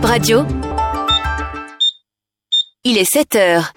Bip 0.00 0.08
Radio. 0.08 0.46
Il 2.84 2.96
est 2.96 3.04
7 3.04 3.36
heures. 3.36 3.72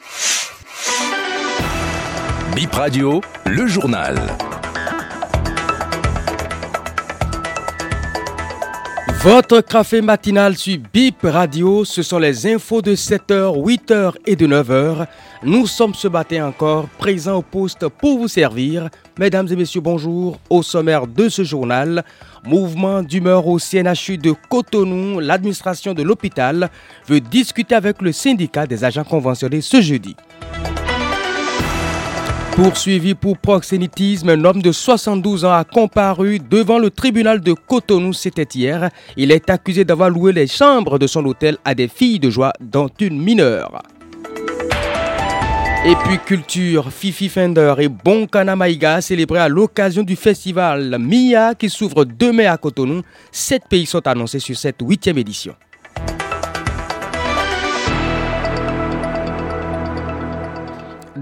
Bip 2.56 2.74
Radio, 2.74 3.20
le 3.46 3.68
journal. 3.68 4.16
Votre 9.24 9.62
café 9.62 10.02
matinal 10.02 10.58
sur 10.58 10.78
BIP 10.92 11.22
Radio, 11.24 11.86
ce 11.86 12.02
sont 12.04 12.20
les 12.20 12.46
infos 12.46 12.82
de 12.82 12.94
7h, 12.94 13.56
8h 13.56 14.16
et 14.26 14.36
de 14.36 14.46
9h. 14.46 15.08
Nous 15.44 15.66
sommes 15.66 15.94
ce 15.94 16.10
matin 16.10 16.46
encore 16.48 16.90
présents 16.98 17.38
au 17.38 17.42
poste 17.42 17.88
pour 17.88 18.20
vous 18.20 18.28
servir. 18.28 18.90
Mesdames 19.18 19.48
et 19.50 19.56
messieurs, 19.56 19.80
bonjour. 19.80 20.40
Au 20.50 20.62
sommaire 20.62 21.08
de 21.08 21.30
ce 21.30 21.46
journal, 21.46 22.04
mouvement 22.46 23.02
d'humeur 23.02 23.48
au 23.48 23.60
CNHU 23.60 24.18
de 24.18 24.34
Cotonou, 24.50 25.22
l'administration 25.22 25.94
de 25.94 26.04
l'hôpital 26.04 26.70
veut 27.08 27.22
discuter 27.22 27.76
avec 27.76 28.02
le 28.02 28.12
syndicat 28.12 28.68
des 28.68 28.84
agents 28.84 29.06
conventionnés 29.06 29.62
ce 29.62 29.80
jeudi. 29.80 30.18
Poursuivi 32.56 33.16
pour 33.16 33.40
proxénétisme, 33.40 34.30
un 34.30 34.46
homme 34.46 34.62
de 34.62 34.72
72 34.72 35.44
ans 35.44 35.54
a 35.54 35.64
comparu 35.64 36.38
devant 36.38 36.78
le 36.78 36.92
tribunal 36.92 37.42
de 37.42 37.54
Cotonou, 37.54 38.14
c'était 38.14 38.48
hier. 38.54 38.92
Il 39.18 39.32
est 39.32 39.50
accusé 39.50 39.84
d'avoir 39.86 40.12
loué 40.12 40.34
les 40.34 40.46
chambres 40.46 41.00
de 41.00 41.08
son 41.08 41.26
hôtel 41.26 41.58
à 41.66 41.74
des 41.74 41.88
filles 41.88 42.20
de 42.20 42.30
joie, 42.30 42.54
dont 42.62 42.90
une 43.00 43.20
mineure. 43.20 43.82
Et 45.86 45.96
puis 45.96 46.20
culture, 46.20 46.92
Fifi 46.94 47.28
Fender 47.28 47.74
et 47.80 47.90
Bonkana 47.90 48.56
Maïga 48.56 49.02
célébrés 49.02 49.40
à 49.40 49.50
l'occasion 49.50 50.04
du 50.04 50.16
festival 50.16 50.96
Mia 51.00 51.56
qui 51.56 51.72
s'ouvre 51.72 52.06
demain 52.06 52.52
à 52.52 52.58
Cotonou. 52.58 53.02
Sept 53.32 53.64
pays 53.68 53.88
sont 53.88 54.08
annoncés 54.08 54.40
sur 54.40 54.56
cette 54.56 54.80
huitième 54.82 55.18
édition. 55.18 55.56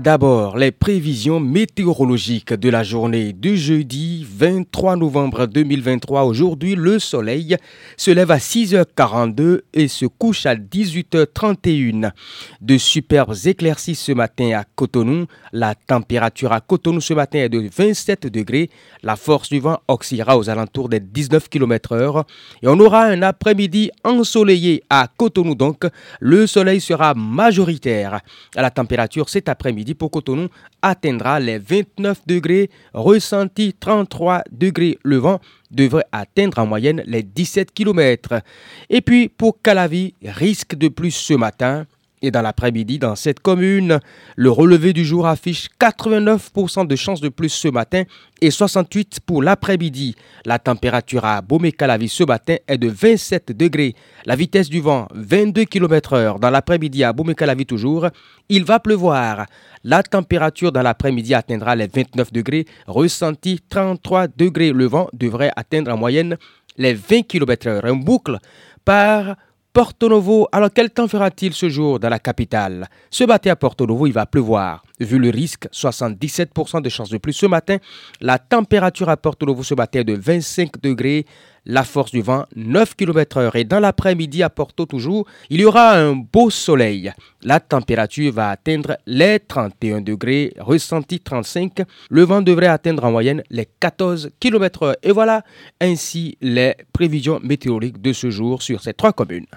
D'abord, 0.02 0.58
les 0.58 0.72
prévisions 0.72 1.40
météorologiques 1.40 2.56
de 2.56 2.70
la 2.70 2.82
journée 2.82 3.34
du 3.34 3.56
jeudi 3.56 4.26
23 4.28 4.96
novembre 4.96 5.46
2023. 5.46 6.24
Aujourd'hui, 6.24 6.74
le 6.74 6.98
soleil 6.98 7.56
se 7.98 8.10
lève 8.10 8.32
à 8.32 8.38
6h42 8.38 9.60
et 9.76 9.88
se 9.88 10.08
couche 10.08 10.48
à 10.48 10.56
18h31. 10.56 12.14
De 12.62 12.78
superbes 12.80 13.36
éclaircies 13.46 13.94
ce 13.94 14.12
matin 14.12 14.58
à 14.60 14.64
Cotonou. 14.64 15.28
La 15.54 15.76
température 15.76 16.52
à 16.52 16.62
Cotonou 16.62 17.00
ce 17.00 17.14
matin 17.14 17.38
est 17.38 17.50
de 17.50 17.70
27 17.72 18.26
degrés. 18.26 18.72
La 19.04 19.16
force 19.16 19.50
du 19.50 19.60
vent 19.60 19.82
oscillera 19.88 20.36
aux 20.36 20.50
alentours 20.50 20.90
des 20.90 21.00
19 21.00 21.48
km 21.48 21.96
h 21.96 22.24
Et 22.64 22.68
on 22.68 22.80
aura 22.80 23.04
un 23.04 23.22
après-midi 23.22 23.92
ensoleillé 24.04 24.82
à 24.90 25.08
Cotonou 25.16 25.54
donc. 25.54 25.84
Le 26.20 26.48
soleil 26.48 26.82
sera 26.82 27.14
majoritaire. 27.14 28.22
À 28.56 28.64
la 28.64 28.72
température 28.72 29.30
cet 29.30 29.48
après-midi 29.48 29.91
pour 29.94 30.12
Cotonou 30.12 30.48
atteindra 30.82 31.40
les 31.40 31.58
29 31.58 32.28
degrés, 32.28 32.70
ressenti 32.94 33.74
33 33.80 34.44
degrés. 34.52 34.98
Le 35.04 35.18
vent 35.18 35.40
devrait 35.70 36.06
atteindre 36.12 36.60
en 36.60 36.66
moyenne 36.66 37.04
les 37.06 37.24
17 37.24 37.72
km. 37.74 38.42
Et 38.90 39.02
puis 39.02 39.30
pour 39.30 39.62
Calavi, 39.62 40.14
risque 40.24 40.76
de 40.76 40.88
plus 40.88 41.12
ce 41.12 41.34
matin, 41.34 41.86
et 42.22 42.32
dans 42.32 42.42
l'après-midi, 42.42 43.00
dans 43.00 43.16
cette 43.16 43.40
commune, 43.40 44.00
le 44.36 44.52
relevé 44.52 44.94
du 44.94 45.04
jour 45.04 45.28
affiche 45.28 45.70
89% 45.80 46.88
de 46.88 46.96
chances 46.96 47.22
de 47.22 47.30
plus 47.30 47.50
ce 47.50 47.68
matin 47.68 48.04
et 48.42 48.52
68 48.52 49.20
pour 49.26 49.42
l'après-midi. 49.42 50.16
La 50.46 50.60
température 50.60 51.26
à 51.26 51.42
Bomé-Calavi 51.42 52.10
ce 52.10 52.24
matin 52.24 52.56
est 52.68 52.78
de 52.78 52.90
27 52.90 53.56
degrés. 53.58 53.96
La 54.26 54.36
vitesse 54.36 54.70
du 54.70 54.82
vent 54.82 55.08
22 55.14 55.66
km 55.66 56.16
h 56.16 56.40
Dans 56.40 56.50
l'après-midi 56.50 57.04
à 57.04 57.14
Bomé-Calavi 57.14 57.66
toujours, 57.66 58.08
il 58.50 58.66
va 58.66 58.80
pleuvoir. 58.80 59.46
La 59.84 60.04
température 60.04 60.72
dans 60.72 60.84
l'après-midi 60.84 61.34
atteindra 61.34 61.76
les 61.76 61.88
29 61.88 62.32
degrés, 62.32 62.66
ressenti 62.86 63.60
33 63.68 64.28
degrés. 64.28 64.72
Le 64.72 64.86
vent 64.86 65.08
devrait 65.14 65.52
atteindre 65.56 65.92
en 65.92 65.98
moyenne 65.98 66.38
les 66.78 66.94
20 66.94 67.24
km 67.24 67.68
h 67.68 67.88
Un 67.88 67.96
boucle 67.96 68.38
par 68.86 69.36
Porto 69.74 70.10
Novo, 70.10 70.50
alors 70.52 70.70
quel 70.74 70.90
temps 70.90 71.08
fera-t-il 71.08 71.54
ce 71.54 71.70
jour 71.70 71.98
dans 71.98 72.10
la 72.10 72.20
capitale? 72.20 72.90
Ce 73.10 73.24
matin 73.24 73.52
à 73.52 73.56
Porto 73.56 73.88
Novo, 73.88 74.06
il 74.06 74.12
va 74.12 74.26
pleuvoir. 74.26 74.84
Vu 75.00 75.18
le 75.18 75.30
risque, 75.30 75.70
77% 75.72 76.82
de 76.82 76.90
chances 76.90 77.10
de 77.10 77.18
plus 77.18 77.32
ce 77.32 77.46
matin. 77.46 77.78
La 78.20 78.38
température 78.38 79.08
à 79.08 79.16
Porto 79.16 79.46
Novo 79.46 79.64
ce 79.64 79.74
matin 79.74 80.02
est 80.02 80.04
de 80.04 80.14
25 80.14 80.82
degrés 80.82 81.26
la 81.66 81.84
force 81.84 82.12
du 82.12 82.22
vent 82.22 82.46
9 82.56 82.96
km 82.96 83.40
h 83.40 83.58
et 83.58 83.64
dans 83.64 83.80
l'après-midi 83.80 84.44
à 84.44 84.50
Porto 84.50 84.86
toujours, 84.86 85.26
il 85.50 85.62
y 85.62 85.66
aura 85.66 85.94
un 85.98 86.16
beau 86.16 86.50
soleil. 86.50 87.12
La 87.44 87.60
température 87.60 88.34
va 88.34 88.50
atteindre 88.50 88.98
les 89.06 89.40
31 89.40 90.02
degrés, 90.02 90.54
ressenti 90.60 91.20
35. 91.20 91.84
Le 92.10 92.24
vent 92.24 92.42
devrait 92.42 92.68
atteindre 92.68 93.04
en 93.04 93.12
moyenne 93.12 93.44
les 93.50 93.68
14 93.80 94.32
km 94.40 94.92
h 94.92 94.96
Et 95.04 95.12
voilà 95.12 95.44
ainsi 95.80 96.38
les 96.42 96.76
prévisions 96.94 97.40
météorologiques 97.42 98.02
de 98.02 98.14
ce 98.14 98.30
jour 98.30 98.62
sur 98.62 98.82
ces 98.82 98.94
trois 98.94 99.14
communes. 99.14 99.48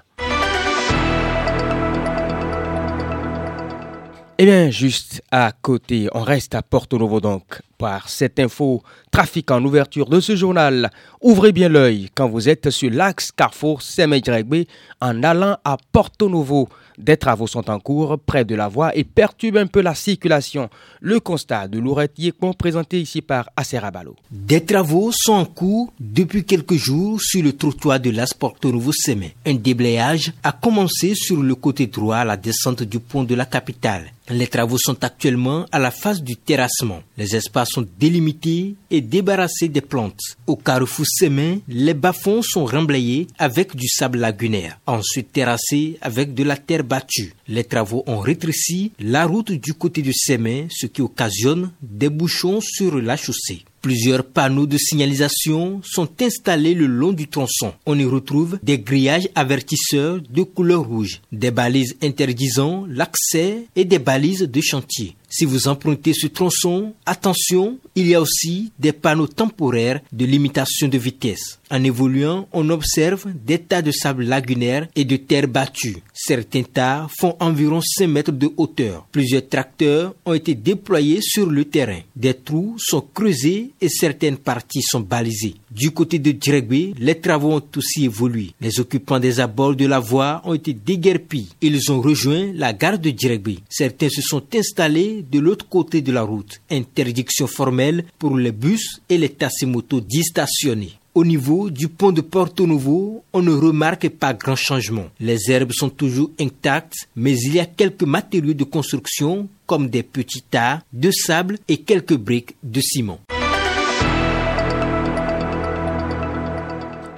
Eh 4.36 4.46
bien, 4.46 4.68
juste 4.68 5.22
à 5.30 5.52
côté, 5.52 6.08
on 6.12 6.22
reste 6.22 6.56
à 6.56 6.62
Porto 6.62 6.98
Novo 6.98 7.20
donc 7.20 7.62
par 7.76 8.08
cette 8.08 8.38
info 8.38 8.82
trafic 9.10 9.50
en 9.50 9.64
ouverture 9.64 10.08
de 10.08 10.20
ce 10.20 10.34
journal. 10.34 10.90
Ouvrez 11.20 11.52
bien 11.52 11.68
l'œil 11.68 12.08
quand 12.14 12.28
vous 12.28 12.48
êtes 12.48 12.70
sur 12.70 12.90
l'axe 12.90 13.32
Carrefour 13.32 13.82
Semegrégbe 13.82 14.64
en 15.00 15.22
allant 15.22 15.56
à 15.64 15.76
Porto 15.92 16.28
Novo. 16.28 16.68
Des 16.98 17.16
travaux 17.16 17.46
sont 17.46 17.68
en 17.70 17.80
cours 17.80 18.18
près 18.24 18.44
de 18.44 18.54
la 18.54 18.68
voie 18.68 18.94
et 18.96 19.02
perturbent 19.04 19.58
un 19.58 19.66
peu 19.66 19.80
la 19.80 19.94
circulation. 19.94 20.68
Le 21.00 21.18
constat 21.18 21.66
de 21.66 21.78
Lourette 21.78 22.18
Yekon 22.18 22.52
présenté 22.52 23.00
ici 23.00 23.20
par 23.20 23.48
Aserabalo. 23.56 24.14
Des 24.30 24.64
travaux 24.64 25.10
sont 25.12 25.32
en 25.32 25.44
cours 25.44 25.92
depuis 25.98 26.44
quelques 26.44 26.76
jours 26.76 27.20
sur 27.20 27.42
le 27.42 27.52
trottoir 27.52 27.98
de 27.98 28.10
l'As 28.10 28.32
Porto 28.32 28.70
Novo 28.70 28.92
Semé. 28.92 29.34
Un 29.44 29.54
déblayage 29.54 30.32
a 30.42 30.52
commencé 30.52 31.14
sur 31.14 31.42
le 31.42 31.54
côté 31.56 31.88
droit 31.88 32.18
à 32.18 32.24
la 32.24 32.36
descente 32.36 32.84
du 32.84 33.00
pont 33.00 33.24
de 33.24 33.34
la 33.34 33.46
capitale. 33.46 34.12
Les 34.30 34.46
travaux 34.46 34.78
sont 34.78 35.02
actuellement 35.04 35.66
à 35.70 35.78
la 35.78 35.90
phase 35.90 36.22
du 36.22 36.36
terrassement. 36.36 37.02
Les 37.18 37.36
espaces 37.36 37.63
sont 37.64 37.86
délimités 37.98 38.74
et 38.90 39.00
débarrassés 39.00 39.68
des 39.68 39.80
plantes. 39.80 40.20
Au 40.46 40.56
carrefour 40.56 41.06
Sémin, 41.06 41.58
les 41.68 41.94
bas-fonds 41.94 42.42
sont 42.42 42.64
remblayés 42.64 43.26
avec 43.38 43.74
du 43.76 43.88
sable 43.88 44.18
lagunaire, 44.18 44.78
ensuite 44.86 45.32
terrassés 45.32 45.98
avec 46.00 46.34
de 46.34 46.44
la 46.44 46.56
terre 46.56 46.84
battue. 46.84 47.34
Les 47.48 47.64
travaux 47.64 48.04
ont 48.06 48.18
rétréci 48.18 48.92
la 48.98 49.26
route 49.26 49.52
du 49.52 49.74
côté 49.74 50.02
de 50.02 50.12
Sémin, 50.12 50.66
ce 50.70 50.86
qui 50.86 51.02
occasionne 51.02 51.70
des 51.82 52.08
bouchons 52.08 52.60
sur 52.60 53.00
la 53.00 53.16
chaussée. 53.16 53.64
Plusieurs 53.84 54.24
panneaux 54.24 54.66
de 54.66 54.78
signalisation 54.78 55.82
sont 55.84 56.08
installés 56.22 56.72
le 56.72 56.86
long 56.86 57.12
du 57.12 57.28
tronçon. 57.28 57.74
On 57.84 57.98
y 57.98 58.04
retrouve 58.06 58.58
des 58.62 58.78
grillages 58.78 59.28
avertisseurs 59.34 60.22
de 60.22 60.42
couleur 60.42 60.86
rouge, 60.86 61.20
des 61.32 61.50
balises 61.50 61.94
interdisant 62.02 62.86
l'accès 62.88 63.66
et 63.76 63.84
des 63.84 63.98
balises 63.98 64.48
de 64.50 64.60
chantier. 64.62 65.16
Si 65.36 65.46
vous 65.46 65.66
empruntez 65.66 66.12
ce 66.12 66.28
tronçon, 66.28 66.94
attention, 67.04 67.76
il 67.96 68.06
y 68.06 68.14
a 68.14 68.20
aussi 68.20 68.70
des 68.78 68.92
panneaux 68.92 69.26
temporaires 69.26 70.00
de 70.12 70.24
limitation 70.24 70.86
de 70.86 70.96
vitesse. 70.96 71.58
En 71.72 71.82
évoluant, 71.82 72.46
on 72.52 72.70
observe 72.70 73.26
des 73.44 73.58
tas 73.58 73.82
de 73.82 73.90
sable 73.90 74.22
lagunaire 74.22 74.86
et 74.94 75.04
de 75.04 75.16
terre 75.16 75.48
battue. 75.48 75.96
Certains 76.12 76.62
tas 76.62 77.08
font 77.18 77.34
environ 77.40 77.80
5 77.80 78.06
mètres 78.06 78.30
de 78.30 78.48
hauteur. 78.56 79.08
Plusieurs 79.10 79.48
tracteurs 79.48 80.14
ont 80.24 80.34
été 80.34 80.54
déployés 80.54 81.20
sur 81.20 81.50
le 81.50 81.64
terrain. 81.64 81.98
Des 82.14 82.34
trous 82.34 82.76
sont 82.78 83.04
creusés 83.12 83.72
et 83.80 83.88
certaines 83.88 84.36
parties 84.36 84.82
sont 84.82 85.00
balisées. 85.00 85.56
Du 85.68 85.90
côté 85.90 86.20
de 86.20 86.32
Djregbe, 86.40 86.94
les 86.96 87.18
travaux 87.20 87.54
ont 87.54 87.62
aussi 87.76 88.04
évolué. 88.04 88.52
Les 88.60 88.78
occupants 88.78 89.18
des 89.18 89.40
abords 89.40 89.74
de 89.74 89.86
la 89.86 89.98
voie 89.98 90.42
ont 90.44 90.54
été 90.54 90.72
déguerpis. 90.74 91.48
Ils 91.60 91.90
ont 91.90 92.00
rejoint 92.00 92.52
la 92.54 92.72
gare 92.72 93.00
de 93.00 93.10
Djregbe. 93.10 93.58
Certains 93.68 94.10
se 94.10 94.22
sont 94.22 94.44
installés 94.54 95.23
de 95.30 95.38
l'autre 95.38 95.68
côté 95.68 96.02
de 96.02 96.12
la 96.12 96.22
route. 96.22 96.60
Interdiction 96.70 97.46
formelle 97.46 98.04
pour 98.18 98.36
les 98.36 98.52
bus 98.52 99.00
et 99.08 99.18
les 99.18 99.28
taximotos 99.28 100.00
d'y 100.00 100.22
stationner. 100.22 100.92
Au 101.14 101.24
niveau 101.24 101.70
du 101.70 101.86
pont 101.86 102.10
de 102.10 102.20
Porto 102.20 102.66
Novo, 102.66 103.22
on 103.32 103.40
ne 103.40 103.52
remarque 103.52 104.08
pas 104.08 104.34
grand 104.34 104.56
changement. 104.56 105.06
Les 105.20 105.48
herbes 105.48 105.70
sont 105.72 105.90
toujours 105.90 106.32
intactes, 106.40 107.08
mais 107.14 107.38
il 107.38 107.54
y 107.54 107.60
a 107.60 107.66
quelques 107.66 108.02
matériaux 108.02 108.54
de 108.54 108.64
construction 108.64 109.48
comme 109.66 109.88
des 109.88 110.02
petits 110.02 110.42
tas 110.42 110.82
de 110.92 111.12
sable 111.12 111.58
et 111.68 111.76
quelques 111.76 112.16
briques 112.16 112.56
de 112.64 112.80
ciment. 112.80 113.20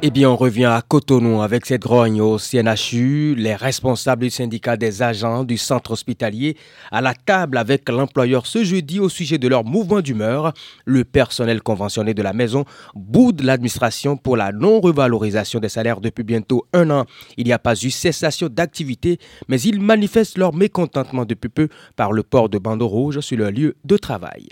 Eh 0.02 0.10
bien, 0.10 0.28
on 0.28 0.36
revient 0.36 0.66
à 0.66 0.82
Cotonou 0.86 1.40
avec 1.40 1.64
cette 1.64 1.80
grogne 1.80 2.20
au 2.20 2.36
CNHU, 2.36 3.34
les 3.34 3.54
responsables 3.54 4.24
du 4.24 4.30
syndicat 4.30 4.76
des 4.76 5.02
agents 5.02 5.42
du 5.42 5.56
centre 5.56 5.92
hospitalier 5.92 6.58
à 6.92 7.00
la 7.00 7.14
table 7.14 7.56
avec 7.56 7.88
l'employeur 7.88 8.46
ce 8.46 8.62
jeudi 8.62 9.00
au 9.00 9.08
sujet 9.08 9.38
de 9.38 9.48
leur 9.48 9.64
mouvement 9.64 10.02
d'humeur. 10.02 10.52
Le 10.84 11.04
personnel 11.04 11.62
conventionné 11.62 12.12
de 12.12 12.22
la 12.22 12.34
maison 12.34 12.66
boude 12.94 13.40
l'administration 13.40 14.18
pour 14.18 14.36
la 14.36 14.52
non-revalorisation 14.52 15.60
des 15.60 15.70
salaires 15.70 16.02
depuis 16.02 16.24
bientôt 16.24 16.66
un 16.74 16.90
an. 16.90 17.06
Il 17.38 17.46
n'y 17.46 17.54
a 17.54 17.58
pas 17.58 17.74
eu 17.74 17.90
cessation 17.90 18.48
d'activité, 18.48 19.18
mais 19.48 19.58
ils 19.62 19.80
manifestent 19.80 20.36
leur 20.36 20.54
mécontentement 20.54 21.24
depuis 21.24 21.48
peu 21.48 21.68
par 21.96 22.12
le 22.12 22.22
port 22.22 22.50
de 22.50 22.58
bandeaux 22.58 22.88
rouges 22.88 23.20
sur 23.20 23.38
leur 23.38 23.50
lieu 23.50 23.76
de 23.84 23.96
travail. 23.96 24.46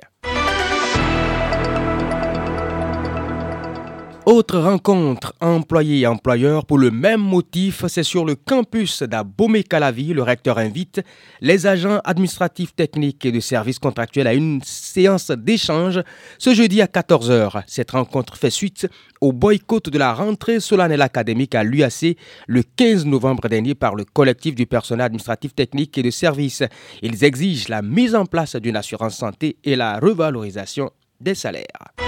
Autre 4.27 4.59
rencontre 4.59 5.35
employé-employeur 5.43 6.65
pour 6.65 6.79
le 6.79 6.91
même 6.91 7.21
motif, 7.21 7.85
c'est 7.89 8.03
sur 8.03 8.25
le 8.25 8.35
campus 8.35 9.03
d'Abomey-Calavi. 9.03 10.15
Le 10.15 10.23
recteur 10.23 10.57
invite 10.57 11.03
les 11.43 11.67
agents 11.67 12.01
administratifs 12.05 12.75
techniques 12.75 13.27
et 13.27 13.33
de 13.33 13.41
services 13.41 13.79
contractuels 13.79 14.27
à 14.27 14.33
une 14.33 14.63
séance 14.65 15.31
d'échange 15.31 16.01
ce 16.39 16.55
jeudi 16.55 16.81
à 16.81 16.87
14h. 16.87 17.65
Cette 17.67 17.91
rencontre 17.91 18.39
fait 18.39 18.49
suite 18.49 18.89
au 19.21 19.33
boycott 19.33 19.91
de 19.91 19.99
la 19.99 20.15
rentrée 20.15 20.59
solennelle 20.59 21.03
académique 21.03 21.55
à 21.55 21.63
l'UAC 21.63 22.17
le 22.47 22.63
15 22.63 23.05
novembre 23.05 23.47
dernier 23.51 23.75
par 23.75 23.95
le 23.95 24.07
collectif 24.07 24.55
du 24.55 24.65
personnel 24.65 25.05
administratif 25.05 25.55
technique 25.55 25.99
et 25.99 26.03
de 26.03 26.11
services. 26.11 26.63
Ils 27.03 27.25
exigent 27.25 27.69
la 27.69 27.83
mise 27.83 28.15
en 28.15 28.25
place 28.25 28.57
d'une 28.57 28.77
assurance 28.77 29.19
santé 29.19 29.59
et 29.65 29.77
la 29.77 29.99
revalorisation 29.99 30.91
des 31.21 31.35
salaires. 31.35 32.04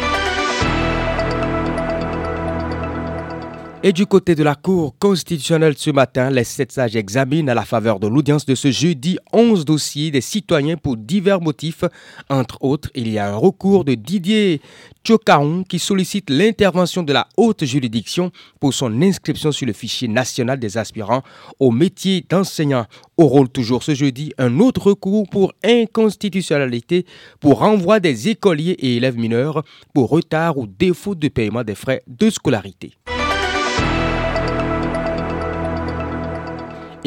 Et 3.88 3.92
du 3.92 4.04
côté 4.04 4.34
de 4.34 4.42
la 4.42 4.56
Cour 4.56 4.98
constitutionnelle 4.98 5.76
ce 5.76 5.92
matin, 5.92 6.28
les 6.28 6.42
sept 6.42 6.72
sages 6.72 6.96
examinent 6.96 7.48
à 7.48 7.54
la 7.54 7.64
faveur 7.64 8.00
de 8.00 8.08
l'audience 8.08 8.44
de 8.44 8.56
ce 8.56 8.72
jeudi 8.72 9.16
11 9.32 9.64
dossiers 9.64 10.10
des 10.10 10.20
citoyens 10.20 10.76
pour 10.76 10.96
divers 10.96 11.40
motifs. 11.40 11.84
Entre 12.28 12.58
autres, 12.64 12.90
il 12.96 13.08
y 13.08 13.20
a 13.20 13.32
un 13.32 13.36
recours 13.36 13.84
de 13.84 13.94
Didier 13.94 14.60
Tchokaon 15.04 15.62
qui 15.62 15.78
sollicite 15.78 16.30
l'intervention 16.30 17.04
de 17.04 17.12
la 17.12 17.28
haute 17.36 17.64
juridiction 17.64 18.32
pour 18.58 18.74
son 18.74 19.02
inscription 19.02 19.52
sur 19.52 19.68
le 19.68 19.72
fichier 19.72 20.08
national 20.08 20.58
des 20.58 20.78
aspirants 20.78 21.22
au 21.60 21.70
métier 21.70 22.26
d'enseignant. 22.28 22.86
Au 23.16 23.28
rôle 23.28 23.48
toujours 23.48 23.84
ce 23.84 23.94
jeudi, 23.94 24.32
un 24.36 24.58
autre 24.58 24.88
recours 24.88 25.28
pour 25.30 25.52
inconstitutionnalité 25.62 27.06
pour 27.38 27.60
renvoi 27.60 28.00
des 28.00 28.30
écoliers 28.30 28.74
et 28.80 28.96
élèves 28.96 29.16
mineurs 29.16 29.62
pour 29.94 30.08
retard 30.08 30.58
ou 30.58 30.66
défaut 30.66 31.14
de 31.14 31.28
paiement 31.28 31.62
des 31.62 31.76
frais 31.76 32.02
de 32.08 32.30
scolarité. 32.30 32.96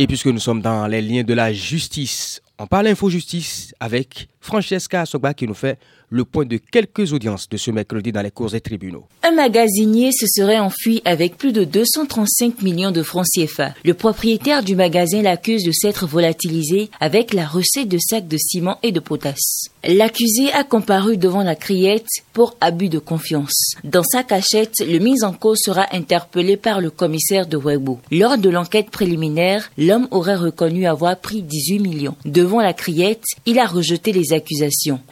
Et 0.02 0.08
puisque 0.08 0.28
nous 0.28 0.40
sommes 0.40 0.62
dans 0.62 0.88
les 0.88 1.02
liens 1.02 1.24
de 1.24 1.34
la 1.34 1.52
justice, 1.52 2.42
on 2.58 2.68
parle 2.68 2.88
info-justice 2.88 3.76
avec 3.82 4.30
Francesca 4.50 5.06
Sogba 5.06 5.36
qui 5.36 5.48
nous 5.48 5.54
fait 5.54 5.78
le 6.10 6.26
point 6.26 6.44
de 6.44 6.58
quelques 6.58 7.14
audiences 7.14 7.48
de 7.48 7.58
ce 7.58 7.70
mercredi 7.70 8.12
dans 8.12 8.24
les 8.24 8.32
cours 8.32 8.56
et 8.56 8.62
tribunaux. 8.62 9.06
Un 9.22 9.32
magasinier 9.32 10.12
se 10.12 10.26
serait 10.26 10.58
enfui 10.58 11.04
avec 11.06 11.38
plus 11.38 11.52
de 11.52 11.64
235 11.64 12.64
millions 12.64 12.90
de 12.90 13.04
francs 13.04 13.28
CFA. 13.32 13.76
Le 13.86 13.94
propriétaire 13.94 14.64
du 14.64 14.76
magasin 14.76 15.22
l'accuse 15.22 15.64
de 15.64 15.72
s'être 15.72 16.08
volatilisé 16.08 16.90
avec 17.00 17.32
la 17.32 17.46
recette 17.46 17.90
de 17.90 18.00
sacs 18.00 18.28
de 18.28 18.38
ciment 18.40 18.80
et 18.82 18.92
de 18.92 19.00
potasse. 19.00 19.70
L'accusé 19.88 20.52
a 20.54 20.64
comparu 20.64 21.18
devant 21.18 21.44
la 21.44 21.56
criette 21.56 22.08
pour 22.34 22.58
abus 22.60 22.90
de 22.90 22.98
confiance. 23.00 23.76
Dans 23.84 24.04
sa 24.04 24.24
cachette, 24.24 24.80
le 24.80 24.98
mis 24.98 25.24
en 25.24 25.32
cause 25.32 25.60
sera 25.64 25.86
interpellé 25.92 26.58
par 26.58 26.82
le 26.82 26.90
commissaire 26.90 27.46
de 27.46 27.56
Webo. 27.56 28.00
Lors 28.12 28.40
de 28.40 28.50
l'enquête 28.50 28.90
préliminaire, 28.90 29.70
l'homme 29.78 30.08
aurait 30.10 30.36
reconnu 30.36 30.88
avoir 30.88 31.18
pris 31.18 31.44
18 31.44 31.80
millions. 31.80 32.16
Devant 32.26 32.62
la 32.62 32.74
criette, 32.74 33.24
il 33.46 33.60
a 33.60 33.68
rejeté 33.68 34.12
les 34.12 34.34
accusations. 34.34 34.39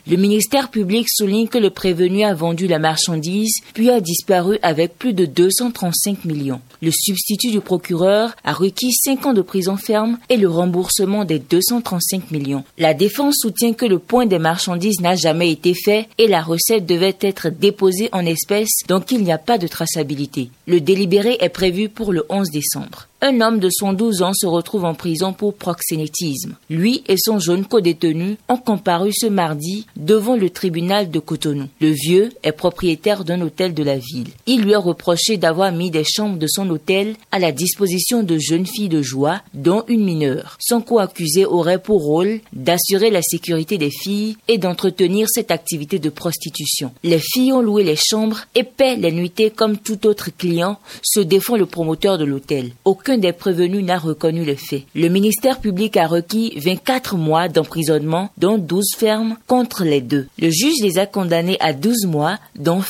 Le 0.08 0.16
ministère 0.16 0.70
public 0.70 1.08
souligne 1.10 1.48
que 1.48 1.58
le 1.58 1.70
prévenu 1.70 2.24
a 2.24 2.34
vendu 2.34 2.68
la 2.68 2.80
marchandise 2.80 3.60
puis 3.74 3.90
a 3.90 4.00
disparu 4.00 4.58
avec 4.62 4.98
plus 4.98 5.14
de 5.14 5.26
235 5.26 6.26
millions. 6.26 6.62
Le 6.82 6.92
substitut 6.92 7.52
du 7.52 7.60
procureur 7.60 8.36
a 8.44 8.54
requis 8.54 8.94
5 8.94 9.26
ans 9.26 9.34
de 9.34 9.42
prison 9.42 9.78
ferme 9.78 10.18
et 10.30 10.38
le 10.38 10.50
remboursement 10.50 11.26
des 11.26 11.40
235 11.40 12.32
millions. 12.32 12.64
La 12.78 12.94
défense 12.94 13.36
soutient 13.42 13.74
que 13.74 13.86
le 13.86 14.00
point 14.00 14.26
des 14.26 14.40
marchandises 14.40 15.02
n'a 15.02 15.16
jamais 15.16 15.52
été 15.52 15.74
fait 15.74 16.08
et 16.18 16.28
la 16.28 16.42
recette 16.42 16.86
devait 16.86 17.18
être 17.22 17.50
déposée 17.50 18.10
en 18.12 18.26
espèces 18.26 18.84
donc 18.88 19.12
il 19.12 19.24
n'y 19.24 19.32
a 19.32 19.38
pas 19.38 19.58
de 19.58 19.68
traçabilité. 19.68 20.50
Le 20.68 20.82
délibéré 20.82 21.38
est 21.40 21.50
prévu 21.50 21.90
pour 21.90 22.14
le 22.14 22.26
11 22.30 22.50
décembre. 22.52 23.08
Un 23.20 23.42
homme 23.42 23.58
de 23.58 23.70
112 23.72 24.22
ans 24.22 24.34
se 24.36 24.46
retrouve 24.46 24.86
en 24.86 24.94
prison 24.94 25.34
pour 25.34 25.56
proxénétisme. 25.56 26.56
Lui 26.70 27.04
et 27.08 27.16
son 27.18 27.40
jeune 27.40 27.66
co-détenu 27.66 28.38
ont 28.48 28.58
comparu 28.58 29.12
ce 29.12 29.26
mardi 29.26 29.88
devant 29.96 30.36
le 30.36 30.52
tribunal 30.52 31.10
de 31.10 31.18
Cotonou. 31.18 31.68
Le 31.82 31.90
vieux 31.90 32.30
est 32.44 32.52
propriétaire 32.52 33.24
d'un 33.24 33.42
hôtel 33.42 33.74
de 33.74 33.82
la 33.82 33.98
ville. 33.98 34.30
Il 34.46 34.62
lui 34.62 34.76
a 34.76 34.80
reproché 34.80 35.38
d'avoir 35.38 35.72
mis 35.72 35.90
des 35.90 36.04
chambres 36.04 36.38
de 36.38 36.46
son 36.48 36.70
hôtel 36.70 37.16
à 37.32 37.40
la 37.40 37.52
disposition 37.52 38.22
de 38.22 38.38
jeunes 38.38 38.68
filles 38.68 38.88
de 38.88 39.02
joie, 39.02 39.42
dont 39.56 39.84
une 39.88 40.06
mineure. 40.06 40.56
Son 40.60 40.82
co-accusé 40.82 41.44
aurait 41.44 41.82
pour 41.82 42.04
rôle 42.04 42.40
d'assurer 42.54 43.10
la 43.10 43.24
sécurité 43.24 43.80
des 43.80 43.90
filles 43.90 44.38
et 44.48 44.60
d'entretenir 44.60 45.26
cette 45.28 45.50
activité 45.50 45.98
de 45.98 46.12
prostitution. 46.12 46.92
Les 47.04 47.20
filles 47.20 47.54
ont 47.54 47.62
loué 47.62 47.84
les 47.84 47.96
chambres 47.96 48.42
et 48.54 48.64
paient 48.64 48.96
les 48.96 49.12
nuitées 49.12 49.50
comme 49.50 49.80
tout 49.80 50.06
autre 50.06 50.30
client, 50.30 50.78
se 51.02 51.20
défend 51.20 51.58
le 51.58 51.66
promoteur 51.66 52.20
de 52.20 52.26
l'hôtel 52.26 52.74
aucun 53.08 53.18
des 53.18 53.32
prévenus 53.32 53.86
n'a 53.86 53.98
reconnu 53.98 54.44
le 54.44 54.56
fait. 54.56 54.84
Le 54.94 55.08
ministère 55.08 55.62
public 55.62 55.96
a 55.96 56.08
requis 56.08 56.52
24 56.58 57.16
mois 57.16 57.48
d'emprisonnement, 57.48 58.32
dont 58.38 58.58
12 58.58 58.84
fermes, 58.98 59.38
contre 59.48 59.86
les 59.86 60.02
deux. 60.02 60.28
Le 60.38 60.50
juge 60.50 60.76
les 60.82 60.98
a 60.98 61.06
condamnés 61.06 61.56
à 61.62 61.72
12 61.72 62.06
mois, 62.06 62.38
dont 62.58 62.82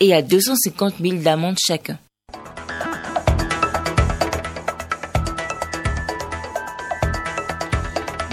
et 0.00 0.12
à 0.12 0.20
250 0.20 0.96
000 1.00 1.16
d'amende 1.22 1.56
chacun. 1.58 1.98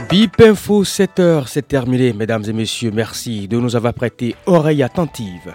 Bip 0.09 0.41
Info 0.41 0.83
7 0.83 1.19
heures, 1.21 1.47
c'est 1.47 1.65
terminé, 1.65 2.11
mesdames 2.11 2.43
et 2.45 2.53
messieurs. 2.53 2.91
Merci 2.93 3.47
de 3.47 3.57
nous 3.57 3.77
avoir 3.77 3.93
prêté 3.93 4.35
oreille 4.47 4.83
attentive. 4.83 5.53